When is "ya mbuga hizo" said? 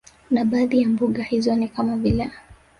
0.81-1.55